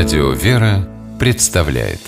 [0.00, 1.98] Радио «Вера» представляет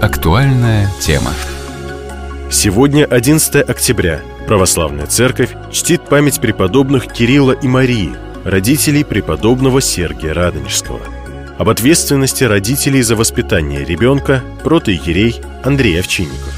[0.00, 1.32] Актуальная тема
[2.48, 4.22] Сегодня 11 октября.
[4.46, 8.14] Православная церковь чтит память преподобных Кирилла и Марии,
[8.44, 11.00] родителей преподобного Сергия Радонежского.
[11.58, 16.54] Об ответственности родителей за воспитание ребенка протоиерей Андрей Овчинников.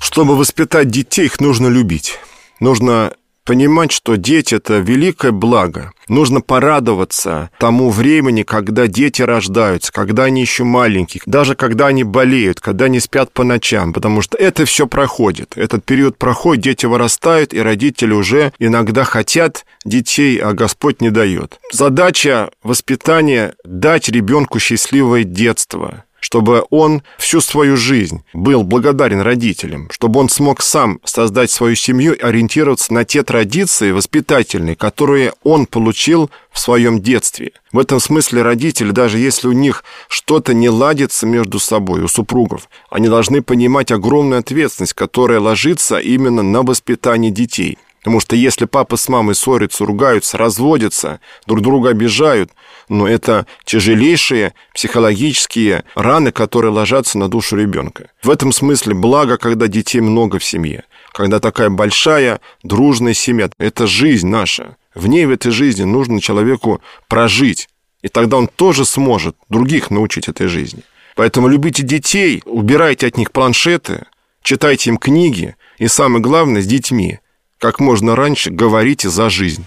[0.00, 2.18] Чтобы воспитать детей, их нужно любить.
[2.58, 3.12] Нужно
[3.46, 5.92] понимать, что дети– это великое благо.
[6.08, 12.60] Нужно порадоваться тому времени, когда дети рождаются, когда они еще маленькие, даже когда они болеют,
[12.60, 15.56] когда они спят по ночам, потому что это все проходит.
[15.56, 21.58] Этот период проходит, дети вырастают, и родители уже иногда хотят детей, а Господь не дает.
[21.72, 30.20] Задача воспитания– дать ребенку счастливое детство, чтобы он всю свою жизнь был благодарен родителям, чтобы
[30.20, 36.30] он смог сам создать свою семью и ориентироваться на те традиции воспитательные, которые он получил
[36.50, 37.52] в своем детстве.
[37.72, 42.68] В этом смысле родители, даже если у них что-то не ладится между собой, у супругов,
[42.90, 47.78] они должны понимать огромную ответственность, которая ложится именно на воспитание детей.
[48.06, 52.52] Потому что если папа с мамой ссорятся, ругаются, разводятся, друг друга обижают,
[52.88, 58.10] но это тяжелейшие психологические раны, которые ложатся на душу ребенка.
[58.22, 63.50] В этом смысле благо, когда детей много в семье, когда такая большая дружная семья.
[63.58, 64.76] Это жизнь наша.
[64.94, 67.68] В ней, в этой жизни, нужно человеку прожить.
[68.02, 70.84] И тогда он тоже сможет других научить этой жизни.
[71.16, 74.06] Поэтому любите детей, убирайте от них планшеты,
[74.44, 77.18] читайте им книги, и самое главное, с детьми–
[77.58, 79.64] как можно раньше говорите за жизнь.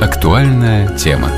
[0.00, 1.30] Актуальная тема.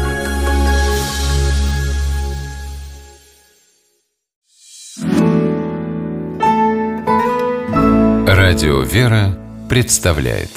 [8.26, 10.50] Радио «Вера» представляет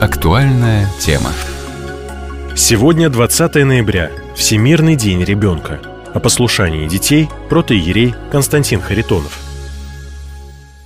[0.00, 1.32] Актуальная тема.
[2.56, 5.80] Сегодня 20 ноября, Всемирный день ребенка.
[6.12, 9.43] О послушании детей протоиерей Константин Харитонов.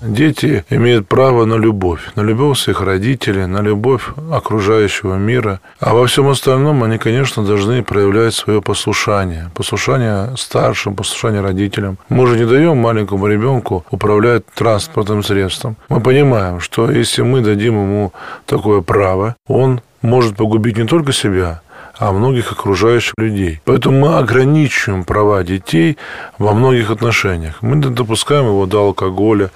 [0.01, 5.61] Дети имеют право на любовь, на любовь своих родителей, на любовь окружающего мира.
[5.81, 9.51] А во всем остальном они, конечно, должны проявлять свое послушание.
[9.55, 11.99] Послушание старшим, послушание родителям.
[12.09, 15.77] Мы же не даем маленькому ребенку управлять транспортным средством.
[15.89, 18.13] Мы понимаем, что если мы дадим ему
[18.47, 21.61] такое право, он может погубить не только себя,
[21.99, 23.61] а многих окружающих людей.
[23.65, 25.99] Поэтому мы ограничиваем права детей
[26.39, 27.59] во многих отношениях.
[27.61, 29.51] Мы не допускаем его до алкоголя,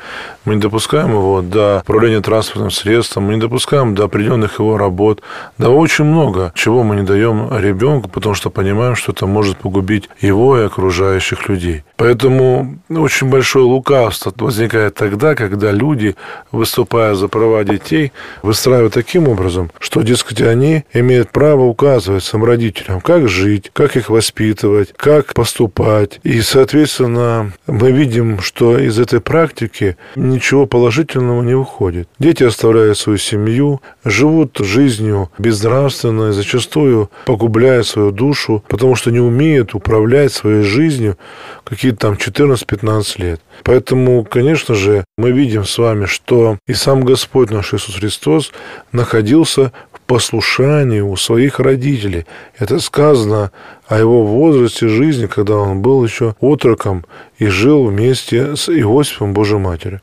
[0.44, 5.22] мы не допускаем его до управления транспортным средством, мы не допускаем до определенных его работ,
[5.58, 10.08] да очень много чего мы не даем ребенку, потому что понимаем, что это может погубить
[10.20, 11.84] его и окружающих людей.
[11.96, 16.16] Поэтому очень большое лукавство возникает тогда, когда люди,
[16.50, 23.00] выступая за права детей, выстраивают таким образом, что, дескать, они имеют право указывать своим родителям,
[23.00, 26.18] как жить, как их воспитывать, как поступать.
[26.22, 32.08] И, соответственно, мы видим, что из этой практики ничего положительного не выходит.
[32.18, 39.74] Дети оставляют свою семью, живут жизнью безнравственной, зачастую погубляя свою душу, потому что не умеют
[39.74, 41.18] управлять своей жизнью
[41.64, 43.40] какие-то там 14-15 лет.
[43.62, 48.52] Поэтому, конечно же, мы видим с вами, что и сам Господь наш Иисус Христос
[48.90, 52.26] находился в послушании у своих родителей.
[52.58, 53.50] Это сказано
[53.86, 57.06] о его возрасте жизни, когда он был еще отроком
[57.38, 60.02] и жил вместе с Иосифом Божьей Матерью.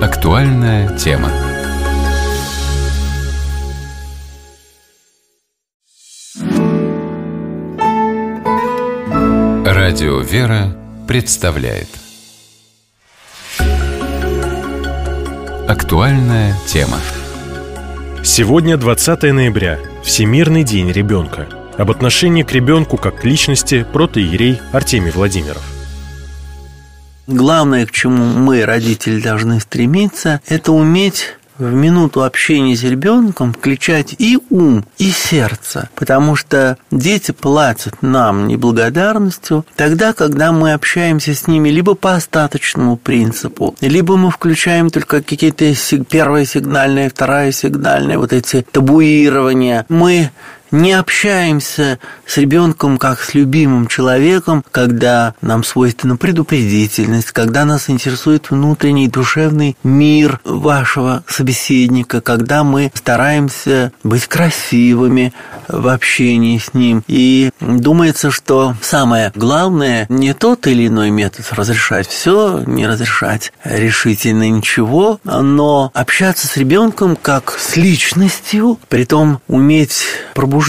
[0.00, 1.30] Актуальная тема.
[9.66, 10.76] Радио «Вера»
[11.08, 11.88] представляет
[15.66, 16.98] Актуальная тема.
[18.24, 21.48] Сегодня 20 ноября, Всемирный день ребенка.
[21.76, 25.62] Об отношении к ребенку как к личности протоиерей Артемий Владимиров.
[27.26, 31.36] Главное, к чему мы, родители, должны стремиться, это уметь
[31.68, 38.46] в минуту общения с ребенком включать и ум, и сердце, потому что дети платят нам
[38.46, 45.22] неблагодарностью тогда, когда мы общаемся с ними либо по остаточному принципу, либо мы включаем только
[45.22, 45.72] какие-то
[46.08, 49.86] первая сигнальная, вторая сигнальная, вот эти табуирования.
[49.88, 50.30] Мы
[50.72, 58.50] не общаемся с ребенком как с любимым человеком, когда нам свойственна предупредительность, когда нас интересует
[58.50, 65.34] внутренний душевный мир вашего собеседника, когда мы стараемся быть красивыми
[65.68, 67.04] в общении с ним.
[67.06, 74.48] И думается, что самое главное не тот или иной метод разрешать все, не разрешать решительно
[74.48, 80.04] ничего, но общаться с ребенком как с личностью, при том уметь
[80.34, 80.61] пробуждать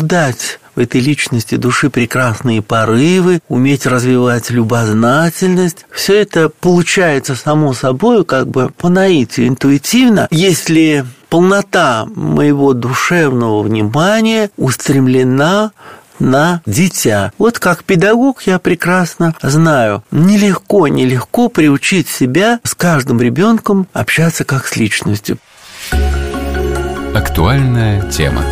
[0.76, 5.86] в этой личности души прекрасные порывы, уметь развивать любознательность.
[5.92, 14.50] Все это получается само собой, как бы по наитию, интуитивно, если полнота моего душевного внимания
[14.58, 15.72] устремлена
[16.20, 17.32] на дитя.
[17.38, 24.68] Вот как педагог я прекрасно знаю, нелегко, нелегко приучить себя с каждым ребенком общаться как
[24.68, 25.38] с личностью.
[27.14, 28.44] Актуальная тема.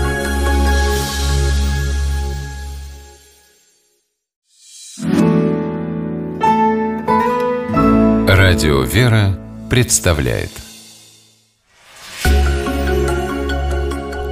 [8.51, 9.39] Радио «Вера»
[9.69, 10.49] представляет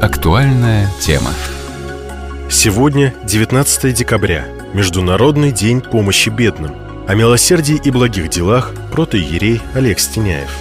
[0.01, 1.31] Актуальная тема.
[2.49, 6.75] Сегодня 19 декабря, Международный день помощи бедным.
[7.07, 10.51] О милосердии и благих делах протоиерей Олег Стеняев.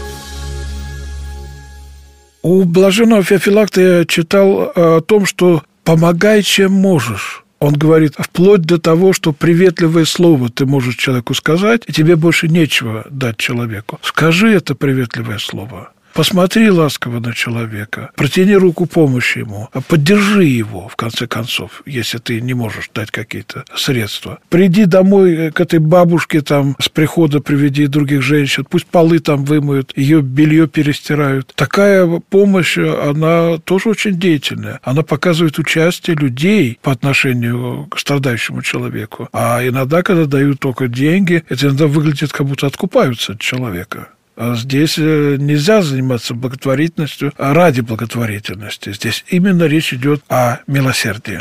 [2.43, 7.45] У блаженного Феофилакта я читал о том, что «помогай, чем можешь».
[7.61, 12.49] Он говорит, вплоть до того, что приветливое слово ты можешь человеку сказать, и тебе больше
[12.49, 13.99] нечего дать человеку.
[14.03, 15.93] Скажи это приветливое слово.
[16.19, 22.19] Посмотри ласково на человека, протяни руку помощи ему, а поддержи его, в конце концов, если
[22.19, 24.41] ты не можешь дать какие-то средства.
[24.49, 29.97] Приди домой к этой бабушке, там, с прихода приведи других женщин, пусть полы там вымоют,
[29.97, 31.53] ее белье перестирают.
[31.55, 34.81] Такая помощь, она тоже очень деятельная.
[34.83, 39.29] Она показывает участие людей по отношению к страдающему человеку.
[39.33, 44.09] А иногда, когда дают только деньги, это иногда выглядит, как будто откупаются от человека.
[44.41, 48.93] А здесь э, нельзя заниматься благотворительностью ради благотворительности.
[48.93, 51.41] Здесь именно речь идет о милосердии.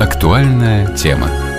[0.00, 1.51] Актуальная тема.